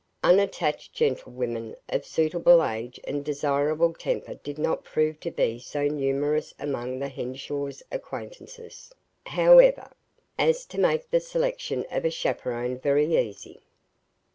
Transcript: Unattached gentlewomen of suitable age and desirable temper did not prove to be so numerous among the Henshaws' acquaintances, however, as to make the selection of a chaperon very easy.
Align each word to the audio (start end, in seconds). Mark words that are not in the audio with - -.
Unattached 0.23 0.93
gentlewomen 0.93 1.75
of 1.87 2.07
suitable 2.07 2.63
age 2.65 2.99
and 3.03 3.23
desirable 3.23 3.93
temper 3.93 4.33
did 4.33 4.57
not 4.57 4.83
prove 4.83 5.19
to 5.19 5.29
be 5.29 5.59
so 5.59 5.83
numerous 5.87 6.55
among 6.57 6.97
the 6.97 7.07
Henshaws' 7.07 7.83
acquaintances, 7.91 8.91
however, 9.27 9.91
as 10.39 10.65
to 10.65 10.79
make 10.79 11.11
the 11.11 11.19
selection 11.19 11.85
of 11.91 12.03
a 12.03 12.09
chaperon 12.09 12.79
very 12.79 13.15
easy. 13.15 13.59